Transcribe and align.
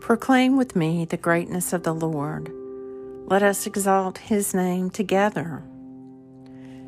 Proclaim 0.00 0.56
with 0.56 0.76
me 0.76 1.04
the 1.04 1.16
greatness 1.16 1.72
of 1.72 1.82
the 1.82 1.94
Lord. 1.94 2.52
Let 3.26 3.42
us 3.42 3.66
exalt 3.66 4.18
his 4.18 4.54
name 4.54 4.90
together. 4.90 5.64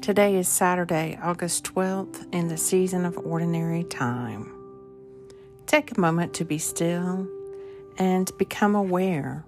Today 0.00 0.36
is 0.36 0.48
Saturday, 0.48 1.18
August 1.20 1.64
12th, 1.64 2.32
in 2.32 2.48
the 2.48 2.56
season 2.56 3.04
of 3.04 3.18
ordinary 3.18 3.84
time. 3.84 4.52
Take 5.66 5.96
a 5.96 6.00
moment 6.00 6.34
to 6.34 6.44
be 6.44 6.58
still 6.58 7.28
and 7.98 8.30
become 8.38 8.74
aware 8.74 9.44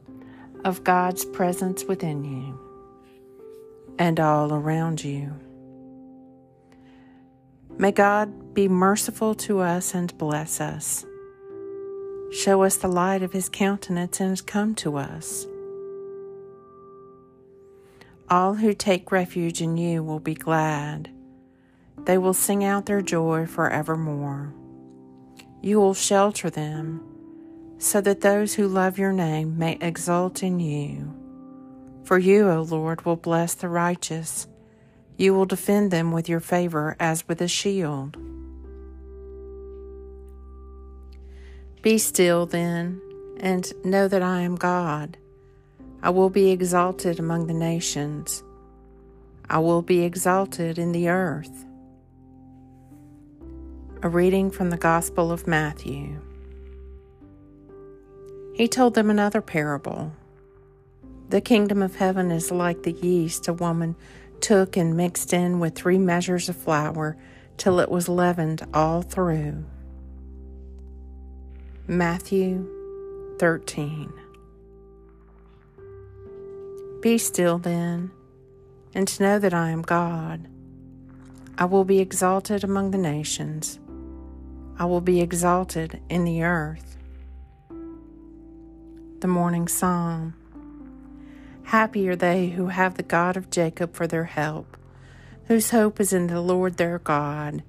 of 0.64 0.84
God's 0.84 1.24
presence 1.24 1.84
within 1.84 2.24
you 2.24 2.58
and 3.98 4.18
all 4.18 4.52
around 4.52 5.04
you. 5.04 5.32
May 7.78 7.92
God 7.92 8.54
be 8.54 8.68
merciful 8.68 9.34
to 9.36 9.60
us 9.60 9.94
and 9.94 10.16
bless 10.18 10.60
us. 10.60 11.04
Show 12.32 12.62
us 12.62 12.76
the 12.76 12.88
light 12.88 13.22
of 13.22 13.32
his 13.32 13.50
countenance 13.50 14.18
and 14.18 14.46
come 14.46 14.74
to 14.76 14.96
us. 14.96 15.46
All 18.30 18.54
who 18.54 18.72
take 18.72 19.12
refuge 19.12 19.60
in 19.60 19.76
you 19.76 20.02
will 20.02 20.18
be 20.18 20.34
glad. 20.34 21.10
They 22.04 22.16
will 22.16 22.32
sing 22.32 22.64
out 22.64 22.86
their 22.86 23.02
joy 23.02 23.44
forevermore. 23.44 24.54
You 25.60 25.78
will 25.78 25.92
shelter 25.92 26.48
them 26.48 27.02
so 27.76 28.00
that 28.00 28.22
those 28.22 28.54
who 28.54 28.66
love 28.66 28.96
your 28.96 29.12
name 29.12 29.58
may 29.58 29.76
exult 29.82 30.42
in 30.42 30.58
you. 30.58 31.14
For 32.04 32.18
you, 32.18 32.48
O 32.48 32.62
Lord, 32.62 33.04
will 33.04 33.16
bless 33.16 33.52
the 33.52 33.68
righteous. 33.68 34.46
You 35.18 35.34
will 35.34 35.44
defend 35.44 35.90
them 35.90 36.12
with 36.12 36.30
your 36.30 36.40
favor 36.40 36.96
as 36.98 37.28
with 37.28 37.42
a 37.42 37.48
shield. 37.48 38.16
Be 41.82 41.98
still 41.98 42.46
then, 42.46 43.00
and 43.40 43.72
know 43.84 44.06
that 44.06 44.22
I 44.22 44.42
am 44.42 44.54
God. 44.54 45.16
I 46.00 46.10
will 46.10 46.30
be 46.30 46.52
exalted 46.52 47.18
among 47.18 47.48
the 47.48 47.54
nations. 47.54 48.44
I 49.50 49.58
will 49.58 49.82
be 49.82 50.02
exalted 50.02 50.78
in 50.78 50.92
the 50.92 51.08
earth. 51.08 51.64
A 54.04 54.08
reading 54.08 54.48
from 54.48 54.70
the 54.70 54.76
Gospel 54.76 55.32
of 55.32 55.48
Matthew. 55.48 56.20
He 58.54 58.68
told 58.68 58.94
them 58.94 59.10
another 59.10 59.40
parable. 59.40 60.12
The 61.30 61.40
kingdom 61.40 61.82
of 61.82 61.96
heaven 61.96 62.30
is 62.30 62.52
like 62.52 62.84
the 62.84 62.92
yeast 62.92 63.48
a 63.48 63.52
woman 63.52 63.96
took 64.40 64.76
and 64.76 64.96
mixed 64.96 65.32
in 65.32 65.58
with 65.58 65.74
three 65.74 65.98
measures 65.98 66.48
of 66.48 66.54
flour 66.54 67.16
till 67.56 67.80
it 67.80 67.90
was 67.90 68.08
leavened 68.08 68.64
all 68.72 69.02
through. 69.02 69.64
Matthew 71.92 72.66
13. 73.38 74.10
Be 77.02 77.18
still 77.18 77.58
then, 77.58 78.10
and 78.94 79.20
know 79.20 79.38
that 79.38 79.52
I 79.52 79.68
am 79.68 79.82
God. 79.82 80.48
I 81.58 81.66
will 81.66 81.84
be 81.84 81.98
exalted 81.98 82.64
among 82.64 82.92
the 82.92 82.98
nations, 82.98 83.78
I 84.78 84.86
will 84.86 85.02
be 85.02 85.20
exalted 85.20 86.00
in 86.08 86.24
the 86.24 86.42
earth. 86.44 86.96
The 89.18 89.28
Morning 89.28 89.68
Psalm. 89.68 90.32
Happy 91.64 92.08
are 92.08 92.16
they 92.16 92.48
who 92.48 92.68
have 92.68 92.94
the 92.94 93.02
God 93.02 93.36
of 93.36 93.50
Jacob 93.50 93.92
for 93.92 94.06
their 94.06 94.24
help, 94.24 94.78
whose 95.44 95.72
hope 95.72 96.00
is 96.00 96.14
in 96.14 96.28
the 96.28 96.40
Lord 96.40 96.78
their 96.78 96.98
God 96.98 97.62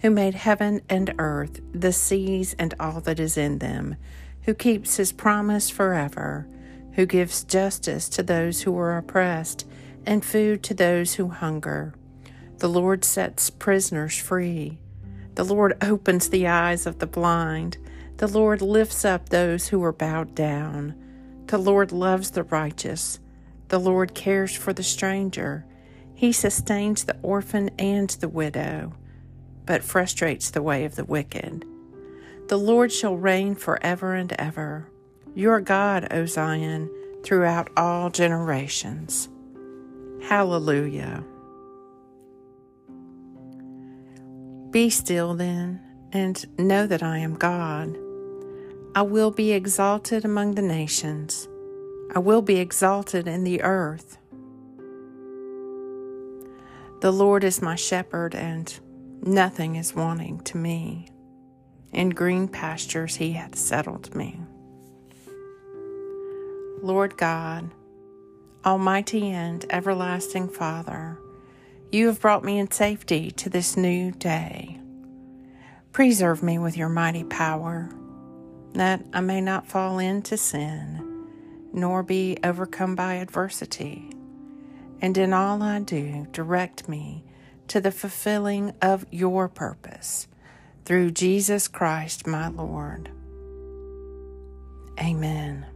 who 0.00 0.10
made 0.10 0.34
heaven 0.34 0.80
and 0.88 1.12
earth, 1.18 1.60
the 1.72 1.92
seas 1.92 2.54
and 2.58 2.74
all 2.78 3.00
that 3.00 3.18
is 3.18 3.36
in 3.36 3.58
them, 3.58 3.96
who 4.42 4.54
keeps 4.54 4.96
his 4.96 5.12
promise 5.12 5.68
forever, 5.68 6.46
who 6.92 7.04
gives 7.04 7.44
justice 7.44 8.08
to 8.08 8.22
those 8.22 8.62
who 8.62 8.76
are 8.78 8.96
oppressed 8.96 9.66
and 10.06 10.24
food 10.24 10.62
to 10.62 10.74
those 10.74 11.14
who 11.14 11.28
hunger. 11.28 11.94
The 12.58 12.68
Lord 12.68 13.04
sets 13.04 13.50
prisoners 13.50 14.16
free. 14.16 14.78
The 15.34 15.44
Lord 15.44 15.76
opens 15.82 16.28
the 16.28 16.46
eyes 16.46 16.86
of 16.86 16.98
the 16.98 17.06
blind. 17.06 17.78
The 18.16 18.26
Lord 18.26 18.62
lifts 18.62 19.04
up 19.04 19.28
those 19.28 19.68
who 19.68 19.82
are 19.84 19.92
bowed 19.92 20.34
down. 20.34 20.94
The 21.46 21.58
Lord 21.58 21.92
loves 21.92 22.30
the 22.30 22.42
righteous. 22.44 23.20
The 23.68 23.78
Lord 23.78 24.14
cares 24.14 24.54
for 24.54 24.72
the 24.72 24.82
stranger. 24.82 25.64
He 26.14 26.32
sustains 26.32 27.04
the 27.04 27.16
orphan 27.22 27.70
and 27.78 28.10
the 28.10 28.28
widow 28.28 28.92
but 29.68 29.84
frustrates 29.84 30.50
the 30.50 30.62
way 30.62 30.86
of 30.86 30.96
the 30.96 31.04
wicked. 31.04 31.62
The 32.48 32.56
Lord 32.56 32.90
shall 32.90 33.18
reign 33.18 33.54
forever 33.54 34.14
and 34.14 34.32
ever. 34.38 34.88
Your 35.34 35.60
God, 35.60 36.08
O 36.10 36.24
Zion, 36.24 36.90
throughout 37.22 37.68
all 37.76 38.08
generations. 38.08 39.28
Hallelujah. 40.22 41.22
Be 44.70 44.88
still 44.88 45.34
then, 45.34 45.82
and 46.12 46.46
know 46.58 46.86
that 46.86 47.02
I 47.02 47.18
am 47.18 47.34
God. 47.34 47.94
I 48.94 49.02
will 49.02 49.30
be 49.30 49.52
exalted 49.52 50.24
among 50.24 50.54
the 50.54 50.62
nations. 50.62 51.46
I 52.14 52.20
will 52.20 52.40
be 52.40 52.56
exalted 52.56 53.28
in 53.28 53.44
the 53.44 53.60
earth. 53.60 54.16
The 57.02 57.12
Lord 57.12 57.44
is 57.44 57.60
my 57.60 57.74
shepherd, 57.74 58.34
and 58.34 58.80
Nothing 59.22 59.76
is 59.76 59.94
wanting 59.94 60.40
to 60.40 60.56
me. 60.56 61.08
In 61.92 62.10
green 62.10 62.48
pastures 62.48 63.16
he 63.16 63.32
hath 63.32 63.56
settled 63.56 64.14
me. 64.14 64.40
Lord 66.82 67.16
God, 67.16 67.70
Almighty 68.64 69.30
and 69.30 69.64
everlasting 69.70 70.48
Father, 70.48 71.18
you 71.90 72.06
have 72.06 72.20
brought 72.20 72.44
me 72.44 72.58
in 72.58 72.70
safety 72.70 73.30
to 73.32 73.48
this 73.48 73.76
new 73.76 74.12
day. 74.12 74.78
Preserve 75.92 76.42
me 76.42 76.58
with 76.58 76.76
your 76.76 76.88
mighty 76.88 77.24
power, 77.24 77.90
that 78.74 79.02
I 79.12 79.20
may 79.20 79.40
not 79.40 79.66
fall 79.66 79.98
into 79.98 80.36
sin, 80.36 81.26
nor 81.72 82.02
be 82.02 82.38
overcome 82.44 82.94
by 82.94 83.14
adversity. 83.14 84.12
And 85.00 85.16
in 85.18 85.32
all 85.32 85.62
I 85.62 85.80
do, 85.80 86.26
direct 86.30 86.88
me 86.88 87.24
to 87.68 87.80
the 87.80 87.92
fulfilling 87.92 88.72
of 88.82 89.06
your 89.10 89.48
purpose 89.48 90.26
through 90.84 91.10
Jesus 91.10 91.68
Christ, 91.68 92.26
my 92.26 92.48
Lord. 92.48 93.10
Amen. 94.98 95.66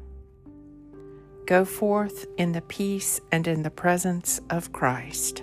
Go 1.47 1.65
forth 1.65 2.27
in 2.39 2.53
the 2.53 2.63
peace 2.63 3.21
and 3.31 3.47
in 3.47 3.63
the 3.63 3.71
presence 3.71 4.41
of 4.49 4.73
Christ. 4.73 5.43